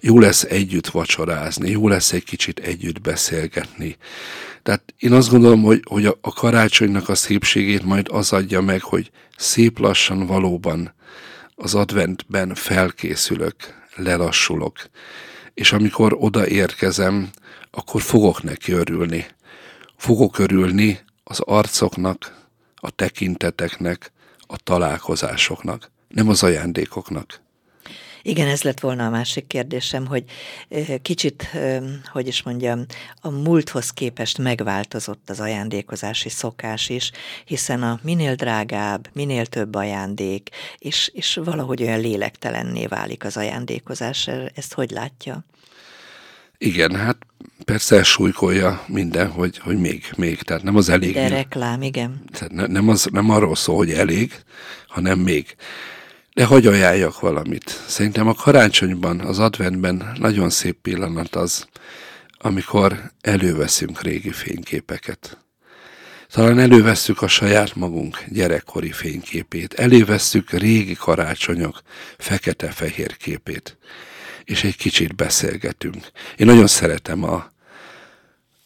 jó 0.00 0.18
lesz 0.18 0.42
együtt 0.42 0.86
vacsorázni, 0.86 1.70
jó 1.70 1.88
lesz 1.88 2.12
egy 2.12 2.24
kicsit 2.24 2.58
együtt 2.58 3.00
beszélgetni. 3.00 3.96
Tehát 4.62 4.94
én 4.98 5.12
azt 5.12 5.30
gondolom, 5.30 5.62
hogy, 5.62 5.82
hogy 5.88 6.06
a, 6.06 6.18
karácsonynak 6.20 7.08
a 7.08 7.14
szépségét 7.14 7.82
majd 7.82 8.06
az 8.10 8.32
adja 8.32 8.60
meg, 8.60 8.82
hogy 8.82 9.10
szép 9.36 9.78
lassan 9.78 10.26
valóban 10.26 10.94
az 11.54 11.74
adventben 11.74 12.54
felkészülök, 12.54 13.54
lelassulok, 13.96 14.76
és 15.54 15.72
amikor 15.72 16.16
odaérkezem, 16.18 17.30
akkor 17.70 18.02
fogok 18.02 18.42
neki 18.42 18.72
örülni. 18.72 19.26
Fogok 19.96 20.38
örülni 20.38 20.98
az 21.24 21.40
arcoknak, 21.40 22.46
a 22.76 22.90
tekinteteknek, 22.90 24.12
a 24.46 24.56
találkozásoknak, 24.56 25.90
nem 26.08 26.28
az 26.28 26.42
ajándékoknak. 26.42 27.40
Igen, 28.22 28.48
ez 28.48 28.62
lett 28.62 28.80
volna 28.80 29.06
a 29.06 29.10
másik 29.10 29.46
kérdésem, 29.46 30.06
hogy 30.06 30.24
kicsit, 31.02 31.56
hogy 32.12 32.26
is 32.26 32.42
mondjam, 32.42 32.84
a 33.20 33.30
múlthoz 33.30 33.90
képest 33.90 34.38
megváltozott 34.38 35.30
az 35.30 35.40
ajándékozási 35.40 36.28
szokás 36.28 36.88
is, 36.88 37.10
hiszen 37.44 37.82
a 37.82 38.00
minél 38.02 38.34
drágább, 38.34 39.08
minél 39.12 39.46
több 39.46 39.74
ajándék, 39.74 40.48
és, 40.78 41.10
és 41.14 41.40
valahogy 41.44 41.82
olyan 41.82 42.00
lélektelenné 42.00 42.86
válik 42.86 43.24
az 43.24 43.36
ajándékozás. 43.36 44.28
Ezt 44.54 44.74
hogy 44.74 44.90
látja? 44.90 45.44
Igen, 46.58 46.96
hát 46.96 47.16
persze 47.68 48.02
súlykolja 48.02 48.84
minden, 48.86 49.30
hogy, 49.30 49.58
hogy 49.58 49.78
még, 49.78 50.04
még, 50.16 50.42
tehát 50.42 50.62
nem 50.62 50.76
az 50.76 50.88
elég. 50.88 51.14
De 51.14 51.28
reklám, 51.28 51.82
igen. 51.82 52.24
Tehát 52.32 52.52
ne, 52.52 52.66
nem, 52.66 52.88
az, 52.88 53.08
nem 53.12 53.30
arról 53.30 53.56
szól, 53.56 53.76
hogy 53.76 53.90
elég, 53.90 54.32
hanem 54.86 55.18
még. 55.18 55.56
De 56.34 56.44
hogy 56.44 56.66
ajánljak 56.66 57.20
valamit? 57.20 57.80
Szerintem 57.86 58.28
a 58.28 58.34
karácsonyban, 58.34 59.20
az 59.20 59.38
adventben 59.38 60.12
nagyon 60.18 60.50
szép 60.50 60.76
pillanat 60.82 61.36
az, 61.36 61.66
amikor 62.38 63.12
előveszünk 63.20 64.02
régi 64.02 64.30
fényképeket. 64.30 65.38
Talán 66.30 66.58
elővesszük 66.58 67.22
a 67.22 67.28
saját 67.28 67.74
magunk 67.74 68.24
gyerekkori 68.28 68.92
fényképét, 68.92 69.74
elővesszük 69.74 70.50
régi 70.50 70.94
karácsonyok 70.94 71.80
fekete-fehér 72.18 73.16
képét, 73.16 73.78
és 74.44 74.64
egy 74.64 74.76
kicsit 74.76 75.14
beszélgetünk. 75.14 76.10
Én 76.36 76.46
nagyon 76.46 76.66
szeretem 76.66 77.24
a, 77.24 77.56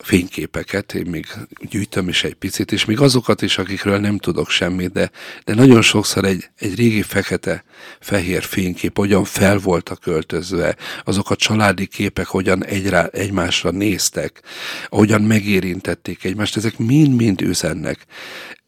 fényképeket, 0.02 0.94
én 0.94 1.06
még 1.06 1.26
gyűjtöm 1.71 2.09
is 2.09 2.25
egy 2.25 2.35
picit, 2.35 2.73
és 2.73 2.85
még 2.85 3.00
azokat 3.00 3.42
is, 3.42 3.59
akikről 3.59 3.99
nem 3.99 4.18
tudok 4.18 4.50
semmit, 4.50 4.92
de, 4.92 5.11
de 5.44 5.54
nagyon 5.54 5.82
sokszor 5.82 6.25
egy, 6.25 6.49
egy 6.59 6.75
régi 6.75 7.02
fekete-fehér 7.02 8.42
fénykép, 8.42 8.97
hogyan 8.97 9.25
fel 9.25 9.59
voltak 9.59 10.00
költözve, 10.00 10.76
azok 11.04 11.30
a 11.30 11.37
családi 11.37 11.87
képek, 11.87 12.26
hogyan 12.26 12.64
egyrá, 12.64 13.06
egymásra 13.06 13.71
néztek, 13.71 14.42
ahogyan 14.88 15.23
megérintették 15.23 16.25
egymást, 16.25 16.56
ezek 16.56 16.78
mind-mind 16.78 17.40
üzennek. 17.40 18.06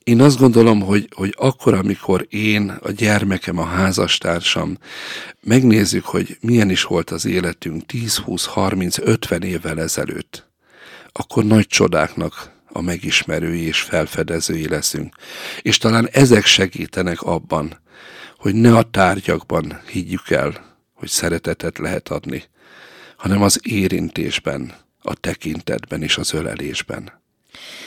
Én 0.04 0.20
azt 0.20 0.38
gondolom, 0.38 0.80
hogy, 0.80 1.08
hogy 1.14 1.34
akkor, 1.38 1.74
amikor 1.74 2.26
én, 2.30 2.78
a 2.82 2.90
gyermekem, 2.90 3.58
a 3.58 3.64
házastársam, 3.64 4.78
megnézzük, 5.40 6.04
hogy 6.04 6.36
milyen 6.40 6.70
is 6.70 6.82
volt 6.82 7.10
az 7.10 7.24
életünk 7.24 7.86
10, 7.86 8.16
20, 8.16 8.44
30, 8.44 8.98
50 8.98 9.42
évvel 9.42 9.80
ezelőtt, 9.80 10.53
akkor 11.16 11.44
nagy 11.44 11.66
csodáknak 11.66 12.52
a 12.68 12.80
megismerői 12.80 13.60
és 13.60 13.80
felfedezői 13.80 14.68
leszünk. 14.68 15.14
És 15.62 15.78
talán 15.78 16.08
ezek 16.12 16.44
segítenek 16.44 17.22
abban, 17.22 17.80
hogy 18.36 18.54
ne 18.54 18.76
a 18.76 18.82
tárgyakban 18.82 19.80
higgyük 19.90 20.30
el, 20.30 20.76
hogy 20.92 21.08
szeretetet 21.08 21.78
lehet 21.78 22.08
adni, 22.08 22.44
hanem 23.16 23.42
az 23.42 23.60
érintésben, 23.62 24.74
a 25.02 25.14
tekintetben 25.14 26.02
és 26.02 26.16
az 26.16 26.32
ölelésben. 26.32 27.22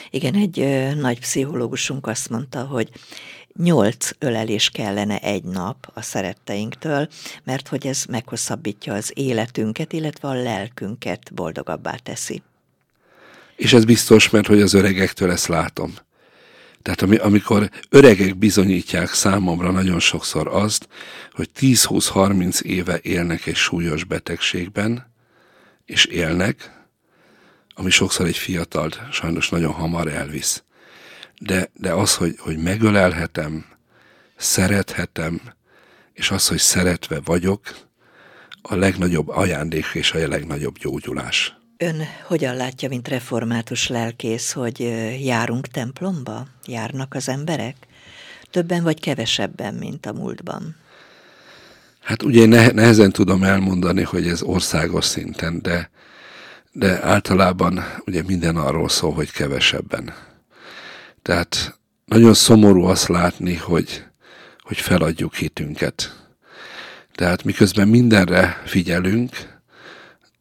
Igen, 0.10 0.36
egy 0.36 0.60
ö, 0.60 0.93
nagy 0.93 1.19
pszichológusunk 1.19 2.07
azt 2.07 2.29
mondta, 2.29 2.63
hogy 2.63 2.89
nyolc 3.53 4.10
ölelés 4.19 4.69
kellene 4.69 5.19
egy 5.19 5.43
nap 5.43 5.91
a 5.93 6.01
szeretteinktől, 6.01 7.07
mert 7.43 7.67
hogy 7.67 7.88
ez 7.88 8.03
meghosszabbítja 8.10 8.93
az 8.93 9.12
életünket, 9.15 9.93
illetve 9.93 10.27
a 10.27 10.41
lelkünket 10.41 11.34
boldogabbá 11.34 11.96
teszi. 11.96 12.41
És 13.58 13.74
ez 13.74 13.86
biztos, 13.86 14.30
mert 14.30 14.48
hogy 14.48 14.62
az 14.62 14.74
öregektől 14.74 15.32
ezt 15.32 15.48
látom. 15.48 15.94
Tehát 16.82 17.22
amikor 17.22 17.70
öregek 17.90 18.38
bizonyítják 18.38 19.14
számomra 19.14 19.72
nagyon 19.72 20.00
sokszor 20.00 20.48
azt, 20.48 20.88
hogy 21.32 21.50
10-20-30 21.60 22.62
éve 22.62 23.00
élnek 23.02 23.46
egy 23.46 23.56
súlyos 23.56 24.04
betegségben, 24.04 25.14
és 25.86 26.06
élnek, 26.06 26.72
ami 27.76 27.90
sokszor 27.90 28.26
egy 28.26 28.38
fiatal 28.38 28.90
sajnos 29.12 29.50
nagyon 29.50 29.74
hamar 29.74 30.08
elvisz. 30.08 30.64
De, 31.40 31.70
de 31.74 31.92
az, 31.94 32.16
hogy, 32.16 32.36
hogy 32.40 32.58
megölelhetem, 32.58 33.66
szerethetem, 34.36 35.42
és 36.14 36.32
az, 36.32 36.48
hogy 36.48 36.60
szeretve 36.60 37.20
vagyok, 37.24 37.62
a 38.62 38.76
legnagyobb 38.76 39.28
ajándék 39.28 39.86
és 39.94 40.12
a 40.12 40.28
legnagyobb 40.28 40.78
gyógyulás. 40.78 41.58
Ön 41.79 42.01
hogyan 42.24 42.55
látja, 42.55 42.89
mint 42.89 43.07
református 43.07 43.88
lelkész, 43.88 44.51
hogy 44.51 44.79
járunk 45.24 45.67
templomba? 45.67 46.48
Járnak 46.65 47.13
az 47.13 47.29
emberek? 47.29 47.75
Többen 48.51 48.84
vagy 48.84 49.00
kevesebben, 49.00 49.74
mint 49.74 50.05
a 50.05 50.13
múltban? 50.13 50.75
Hát 52.00 52.24
ugye 52.24 52.46
nehezen 52.72 53.12
tudom 53.12 53.43
elmondani, 53.43 54.03
hogy 54.03 54.27
ez 54.27 54.41
országos 54.41 55.05
szinten, 55.05 55.62
de, 55.62 55.89
de 56.72 57.03
általában 57.03 57.79
ugye 58.05 58.24
minden 58.24 58.55
arról 58.55 58.89
szól, 58.89 59.13
hogy 59.13 59.31
kevesebben. 59.31 60.13
Tehát 61.22 61.79
nagyon 62.05 62.34
szomorú 62.34 62.84
azt 62.84 63.07
látni, 63.07 63.55
hogy, 63.55 64.03
hogy 64.60 64.77
feladjuk 64.77 65.36
hitünket. 65.36 66.25
Tehát 67.15 67.43
miközben 67.43 67.88
mindenre 67.88 68.62
figyelünk, 68.65 69.57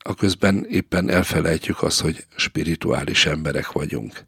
a 0.07 0.15
közben 0.15 0.67
éppen 0.69 1.11
elfelejtjük 1.11 1.83
azt, 1.83 2.01
hogy 2.01 2.25
spirituális 2.37 3.27
emberek 3.27 3.73
vagyunk. 3.73 4.25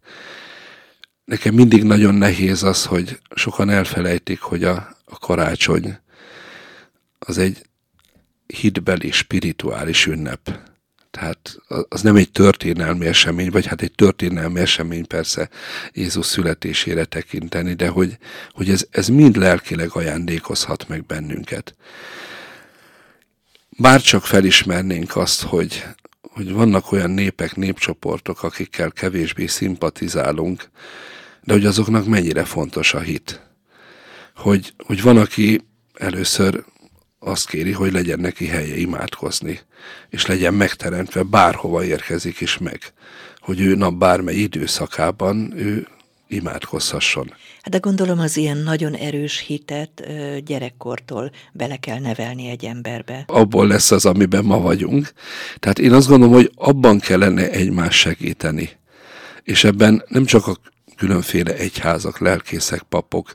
Nekem 1.24 1.54
mindig 1.54 1.82
nagyon 1.82 2.14
nehéz 2.14 2.62
az, 2.62 2.84
hogy 2.84 3.18
sokan 3.34 3.70
elfelejtik, 3.70 4.40
hogy 4.40 4.64
a, 4.64 4.96
a 5.04 5.18
karácsony 5.18 5.98
az 7.18 7.38
egy 7.38 7.62
hitbeli, 8.46 9.10
spirituális 9.10 10.06
ünnep. 10.06 10.60
Tehát 11.10 11.56
az 11.88 12.02
nem 12.02 12.16
egy 12.16 12.30
történelmi 12.30 13.06
esemény, 13.06 13.50
vagy 13.50 13.66
hát 13.66 13.82
egy 13.82 13.92
történelmi 13.92 14.60
esemény 14.60 15.06
persze 15.06 15.48
Jézus 15.92 16.26
születésére 16.26 17.04
tekinteni, 17.04 17.74
de 17.74 17.88
hogy, 17.88 18.18
hogy 18.50 18.70
ez, 18.70 18.86
ez 18.90 19.08
mind 19.08 19.36
lelkileg 19.36 19.90
ajándékozhat 19.92 20.88
meg 20.88 21.06
bennünket. 21.06 21.74
Bárcsak 23.80 24.24
felismernénk 24.24 25.16
azt, 25.16 25.42
hogy, 25.42 25.84
hogy 26.20 26.52
vannak 26.52 26.92
olyan 26.92 27.10
népek, 27.10 27.56
népcsoportok, 27.56 28.42
akikkel 28.42 28.90
kevésbé 28.90 29.46
szimpatizálunk, 29.46 30.70
de 31.42 31.52
hogy 31.52 31.66
azoknak 31.66 32.06
mennyire 32.06 32.44
fontos 32.44 32.94
a 32.94 33.00
hit. 33.00 33.46
Hogy, 34.34 34.72
hogy 34.86 35.02
van, 35.02 35.16
aki 35.16 35.60
először 35.94 36.64
azt 37.18 37.48
kéri, 37.48 37.72
hogy 37.72 37.92
legyen 37.92 38.20
neki 38.20 38.46
helye 38.46 38.76
imádkozni, 38.76 39.60
és 40.08 40.26
legyen 40.26 40.54
megteremtve 40.54 41.22
bárhova 41.22 41.84
érkezik 41.84 42.40
is 42.40 42.58
meg, 42.58 42.80
hogy 43.38 43.60
ő 43.60 43.74
nap 43.74 43.94
bármely 43.94 44.36
időszakában 44.36 45.52
ő 45.56 45.88
imádkozhasson. 46.28 47.34
Hát 47.62 47.70
de 47.70 47.78
gondolom 47.78 48.18
az 48.18 48.36
ilyen 48.36 48.56
nagyon 48.56 48.94
erős 48.94 49.38
hitet 49.38 50.08
gyerekkortól 50.44 51.30
bele 51.52 51.76
kell 51.76 51.98
nevelni 51.98 52.48
egy 52.48 52.64
emberbe. 52.64 53.24
Abból 53.26 53.66
lesz 53.66 53.90
az, 53.90 54.06
amiben 54.06 54.44
ma 54.44 54.60
vagyunk. 54.60 55.12
Tehát 55.58 55.78
én 55.78 55.92
azt 55.92 56.08
gondolom, 56.08 56.34
hogy 56.34 56.50
abban 56.54 56.98
kellene 56.98 57.50
egymás 57.50 57.98
segíteni. 57.98 58.70
És 59.42 59.64
ebben 59.64 60.04
nem 60.08 60.24
csak 60.24 60.46
a 60.46 60.56
különféle 60.96 61.54
egyházak, 61.54 62.18
lelkészek, 62.18 62.82
papok, 62.82 63.34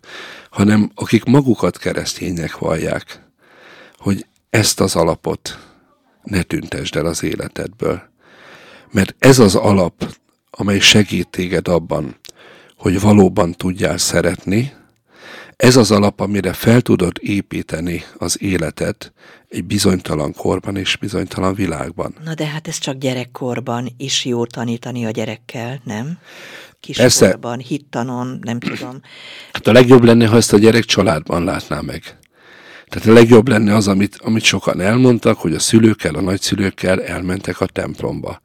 hanem 0.50 0.92
akik 0.96 1.24
magukat 1.24 1.78
keresztények 1.78 2.58
vallják, 2.58 3.22
hogy 3.98 4.26
ezt 4.50 4.80
az 4.80 4.96
alapot 4.96 5.60
ne 6.24 6.42
tüntesd 6.42 6.96
el 6.96 7.06
az 7.06 7.24
életedből. 7.24 8.02
Mert 8.92 9.16
ez 9.20 9.40
az 9.40 9.56
alap, 9.56 10.18
amely 10.52 10.80
segít 10.80 11.30
téged 11.30 11.68
abban, 11.68 12.16
hogy 12.78 13.02
valóban 13.02 13.52
tudjál 13.52 13.98
szeretni, 13.98 14.74
ez 15.56 15.76
az 15.76 15.92
alap, 15.92 16.20
amire 16.20 16.54
fel 16.54 16.82
tudod 16.82 17.18
építeni 17.20 18.04
az 18.18 18.42
életet 18.42 19.14
egy 19.50 19.64
bizonytalan 19.64 20.34
korban 20.34 20.78
és 20.78 20.98
bizonytalan 20.98 21.54
világban. 21.54 22.16
Na 22.24 22.34
de 22.34 22.46
hát 22.46 22.68
ez 22.68 22.78
csak 22.78 22.98
gyerekkorban 22.98 23.94
is 23.98 24.26
jó 24.26 24.46
tanítani 24.46 25.06
a 25.06 25.12
gyerekkel, 25.12 25.82
nem? 25.84 26.18
Kiskorban, 26.80 27.60
hittanon, 27.60 28.40
nem 28.42 28.60
tudom. 28.60 29.02
Hát 29.54 29.68
a 29.68 29.72
legjobb 29.72 30.04
lenne, 30.04 30.28
ha 30.28 30.36
ezt 30.36 30.54
a 30.54 30.58
gyerek 30.58 30.84
családban 30.84 31.44
látná 31.44 31.82
meg. 31.82 32.18
Tehát 32.88 33.08
a 33.08 33.14
legjobb 33.14 33.48
lenne 33.48 33.76
az, 33.76 33.88
amit, 33.88 34.18
amit 34.22 34.44
sokan 34.44 34.82
elmondtak, 34.82 35.38
hogy 35.38 35.54
a 35.54 35.60
szülőkkel, 35.60 36.16
a 36.16 36.22
nagyszülőkkel 36.22 37.04
elmentek 37.04 37.62
a 37.62 37.66
templomba. 37.66 38.42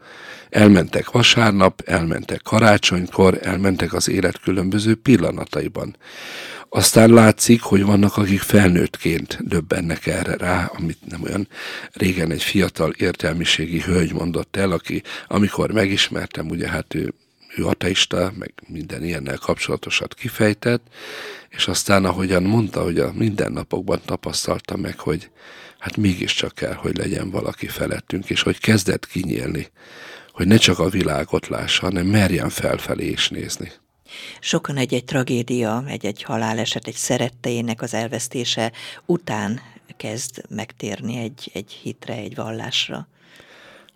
Elmentek 0.51 1.11
vasárnap, 1.11 1.83
elmentek 1.87 2.43
karácsonykor, 2.43 3.39
elmentek 3.43 3.93
az 3.93 4.09
élet 4.09 4.41
különböző 4.41 4.95
pillanataiban. 4.95 5.97
Aztán 6.69 7.11
látszik, 7.11 7.61
hogy 7.61 7.85
vannak, 7.85 8.17
akik 8.17 8.41
felnőttként 8.41 9.39
döbbennek 9.41 10.07
erre 10.07 10.37
rá, 10.37 10.71
amit 10.75 10.99
nem 11.09 11.23
olyan 11.23 11.49
régen 11.93 12.31
egy 12.31 12.43
fiatal 12.43 12.91
értelmiségi 12.91 13.81
hölgy 13.81 14.13
mondott 14.13 14.57
el, 14.57 14.73
aki 14.73 15.03
amikor 15.27 15.73
megismertem, 15.73 16.49
ugye 16.49 16.69
hát 16.69 16.95
ő 16.95 17.15
ő 17.57 17.67
ateista, 17.67 18.33
meg 18.39 18.53
minden 18.67 19.05
ilyennel 19.05 19.39
kapcsolatosat 19.39 20.15
kifejtett, 20.15 20.83
és 21.49 21.69
aztán 21.69 22.05
ahogyan 22.05 22.43
mondta, 22.43 22.83
hogy 22.83 22.99
a 22.99 23.13
mindennapokban 23.15 24.01
tapasztalta 24.05 24.77
meg, 24.77 24.99
hogy 24.99 25.31
hát 25.79 25.97
mégiscsak 25.97 26.55
kell, 26.55 26.73
hogy 26.75 26.97
legyen 26.97 27.31
valaki 27.31 27.67
felettünk, 27.67 28.31
és 28.31 28.43
hogy 28.43 28.59
kezdett 28.59 29.07
kinyílni, 29.07 29.69
hogy 30.39 30.47
ne 30.47 30.57
csak 30.57 30.79
a 30.79 30.89
világot 30.89 31.49
lássa, 31.49 31.85
hanem 31.85 32.07
merjen 32.07 32.49
felfelé 32.49 33.07
is 33.07 33.29
nézni. 33.29 33.73
Sokan 34.41 34.77
egy-egy 34.77 35.05
tragédia, 35.05 35.85
egy-egy 35.87 36.23
haláleset, 36.23 36.87
egy 36.87 36.95
szeretteinek 36.95 37.83
az 37.83 37.95
elvesztése 37.95 38.73
után 39.07 39.61
kezd 39.97 40.43
megtérni 40.49 41.17
egy, 41.17 41.51
egy 41.55 41.73
hitre, 41.83 42.15
egy 42.15 42.35
vallásra 42.35 43.09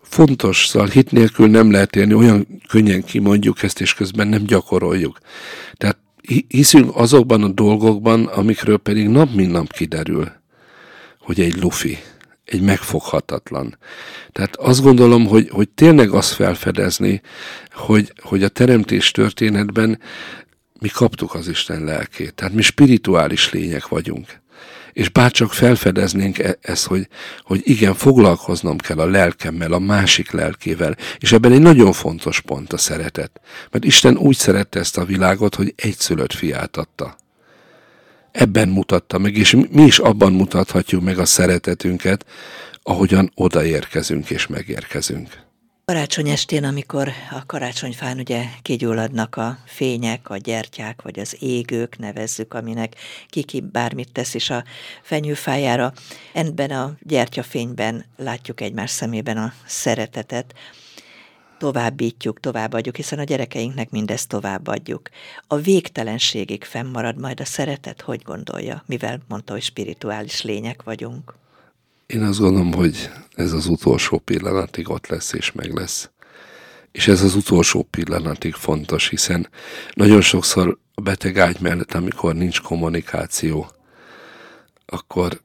fontos, 0.01 0.67
szóval 0.67 0.87
hit 0.87 1.11
nélkül 1.11 1.47
nem 1.47 1.71
lehet 1.71 1.95
élni, 1.95 2.13
olyan 2.13 2.47
könnyen 2.67 3.03
kimondjuk 3.03 3.63
ezt, 3.63 3.81
és 3.81 3.93
közben 3.93 4.27
nem 4.27 4.43
gyakoroljuk. 4.43 5.19
Tehát 5.77 5.97
hiszünk 6.47 6.95
azokban 6.95 7.43
a 7.43 7.47
dolgokban, 7.47 8.25
amikről 8.25 8.77
pedig 8.77 9.07
nap 9.07 9.33
mint 9.33 9.51
nap 9.51 9.71
kiderül, 9.71 10.31
hogy 11.19 11.39
egy 11.39 11.61
lufi, 11.61 11.97
egy 12.53 12.61
megfoghatatlan. 12.61 13.77
Tehát 14.31 14.55
azt 14.55 14.81
gondolom, 14.81 15.27
hogy, 15.27 15.49
hogy 15.49 15.69
tényleg 15.69 16.11
azt 16.11 16.33
felfedezni, 16.33 17.21
hogy, 17.71 18.13
hogy 18.21 18.43
a 18.43 18.47
teremtés 18.47 19.11
történetben 19.11 19.99
mi 20.79 20.87
kaptuk 20.87 21.33
az 21.33 21.47
Isten 21.47 21.83
lelkét. 21.83 22.33
Tehát 22.33 22.53
mi 22.53 22.61
spirituális 22.61 23.51
lények 23.51 23.87
vagyunk 23.87 24.41
és 24.93 25.09
bárcsak 25.09 25.53
felfedeznénk 25.53 26.39
e- 26.39 26.57
ezt, 26.61 26.85
hogy, 26.85 27.07
hogy 27.41 27.61
igen, 27.63 27.93
foglalkoznom 27.93 28.77
kell 28.77 28.97
a 28.97 29.05
lelkemmel, 29.05 29.71
a 29.71 29.79
másik 29.79 30.31
lelkével, 30.31 30.97
és 31.17 31.31
ebben 31.31 31.51
egy 31.51 31.61
nagyon 31.61 31.91
fontos 31.91 32.39
pont 32.39 32.73
a 32.73 32.77
szeretet. 32.77 33.41
Mert 33.71 33.85
Isten 33.85 34.17
úgy 34.17 34.35
szerette 34.35 34.79
ezt 34.79 34.97
a 34.97 35.05
világot, 35.05 35.55
hogy 35.55 35.73
egyszülött 35.75 36.33
fiát 36.33 36.77
adta. 36.77 37.15
Ebben 38.33 38.69
mutatta 38.69 39.17
meg, 39.17 39.35
és 39.35 39.57
mi 39.69 39.83
is 39.83 39.99
abban 39.99 40.33
mutathatjuk 40.33 41.01
meg 41.03 41.19
a 41.19 41.25
szeretetünket, 41.25 42.25
ahogyan 42.83 43.31
odaérkezünk 43.35 44.29
és 44.29 44.47
megérkezünk. 44.47 45.41
Karácsony 45.85 46.29
estén, 46.29 46.63
amikor 46.63 47.09
a 47.31 47.45
karácsonyfán 47.45 48.19
ugye 48.19 48.43
kigyulladnak 48.61 49.35
a 49.35 49.57
fények, 49.65 50.29
a 50.29 50.37
gyertyák, 50.37 51.01
vagy 51.01 51.19
az 51.19 51.35
égők, 51.39 51.97
nevezzük, 51.97 52.53
aminek 52.53 52.95
kiki 53.27 53.61
bármit 53.61 54.11
tesz 54.11 54.33
is 54.33 54.49
a 54.49 54.63
fenyőfájára. 55.01 55.93
Ebben 56.33 56.71
a 56.71 56.95
gyertyafényben 57.01 58.05
látjuk 58.17 58.61
egymás 58.61 58.89
szemében 58.89 59.37
a 59.37 59.53
szeretetet, 59.65 60.53
továbbítjuk, 61.63 62.39
továbbadjuk, 62.39 62.95
hiszen 62.95 63.19
a 63.19 63.23
gyerekeinknek 63.23 63.89
mindezt 63.89 64.27
továbbadjuk. 64.27 65.09
A 65.47 65.55
végtelenségig 65.55 66.63
fennmarad 66.63 67.19
majd 67.19 67.39
a 67.39 67.45
szeretet, 67.45 68.01
hogy 68.01 68.21
gondolja, 68.21 68.83
mivel 68.85 69.19
mondta, 69.27 69.53
hogy 69.53 69.61
spirituális 69.61 70.41
lények 70.41 70.83
vagyunk. 70.83 71.33
Én 72.05 72.23
azt 72.23 72.39
gondolom, 72.39 72.73
hogy 72.73 73.09
ez 73.35 73.51
az 73.51 73.67
utolsó 73.67 74.17
pillanatig 74.17 74.89
ott 74.89 75.07
lesz 75.07 75.33
és 75.33 75.51
meg 75.51 75.73
lesz. 75.73 76.09
És 76.91 77.07
ez 77.07 77.21
az 77.21 77.35
utolsó 77.35 77.83
pillanatig 77.83 78.53
fontos, 78.53 79.09
hiszen 79.09 79.47
nagyon 79.93 80.21
sokszor 80.21 80.77
a 80.93 81.01
beteg 81.01 81.37
ágy 81.39 81.59
mellett, 81.59 81.93
amikor 81.93 82.35
nincs 82.35 82.61
kommunikáció, 82.61 83.71
akkor 84.85 85.41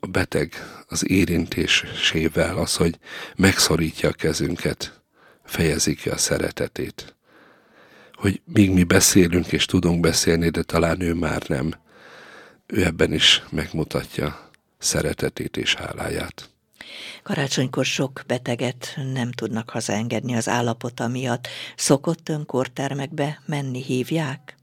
a 0.00 0.06
beteg 0.06 0.54
az 0.88 1.10
érintésével, 1.10 2.56
az, 2.56 2.76
hogy 2.76 2.98
megszorítja 3.36 4.08
a 4.08 4.12
kezünket, 4.12 4.95
fejezi 5.46 5.94
ki 5.94 6.08
a 6.08 6.16
szeretetét. 6.16 7.14
Hogy 8.12 8.40
míg 8.44 8.70
mi 8.70 8.84
beszélünk 8.84 9.52
és 9.52 9.64
tudunk 9.64 10.00
beszélni, 10.00 10.48
de 10.48 10.62
talán 10.62 11.00
ő 11.00 11.14
már 11.14 11.42
nem, 11.48 11.74
ő 12.66 12.84
ebben 12.84 13.12
is 13.12 13.42
megmutatja 13.50 14.50
szeretetét 14.78 15.56
és 15.56 15.74
háláját. 15.74 16.48
Karácsonykor 17.22 17.84
sok 17.84 18.22
beteget 18.26 18.98
nem 19.12 19.32
tudnak 19.32 19.70
hazaengedni 19.70 20.34
az 20.34 20.48
állapota 20.48 21.08
miatt. 21.08 21.48
Szokott 21.76 22.28
önkórtermekbe 22.28 23.42
menni, 23.46 23.82
hívják? 23.82 24.56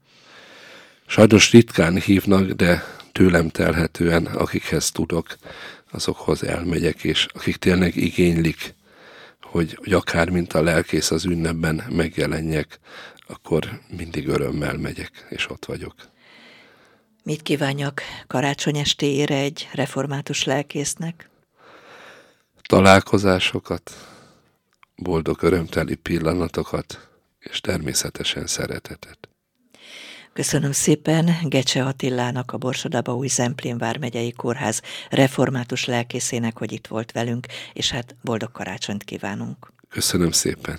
Sajnos 1.06 1.50
ritkán 1.50 1.96
hívnak, 1.96 2.50
de 2.50 2.84
tőlem 3.12 3.48
telhetően, 3.48 4.26
akikhez 4.26 4.90
tudok, 4.90 5.36
azokhoz 5.90 6.44
elmegyek, 6.44 7.04
és 7.04 7.26
akik 7.32 7.56
tényleg 7.56 7.96
igénylik, 7.96 8.74
hogy, 9.54 9.74
hogy 9.74 9.92
akár 9.92 10.30
mint 10.30 10.52
a 10.52 10.62
lelkész 10.62 11.10
az 11.10 11.24
ünnepben 11.24 11.84
megjelenjek, 11.90 12.78
akkor 13.26 13.80
mindig 13.96 14.28
örömmel 14.28 14.76
megyek, 14.76 15.26
és 15.28 15.50
ott 15.50 15.64
vagyok. 15.64 15.94
Mit 17.22 17.42
kívánjak 17.42 18.02
karácsony 18.26 18.76
estéjére 18.76 19.34
egy 19.36 19.68
református 19.72 20.44
lelkésznek? 20.44 21.28
Találkozásokat, 22.62 23.90
boldog 24.96 25.42
örömteli 25.42 25.94
pillanatokat, 25.94 27.08
és 27.38 27.60
természetesen 27.60 28.46
szeretetet. 28.46 29.28
Köszönöm 30.34 30.72
szépen 30.72 31.30
Gecse 31.42 31.84
Attilának, 31.84 32.52
a 32.52 32.56
Borsodaba 32.56 33.14
új 33.14 33.26
Zemplén 33.26 33.78
vármegyei 33.78 34.32
kórház 34.32 34.80
református 35.10 35.84
lelkészének, 35.84 36.58
hogy 36.58 36.72
itt 36.72 36.86
volt 36.86 37.12
velünk, 37.12 37.46
és 37.72 37.90
hát 37.90 38.16
boldog 38.22 38.52
karácsonyt 38.52 39.04
kívánunk. 39.04 39.72
Köszönöm 39.88 40.30
szépen. 40.30 40.78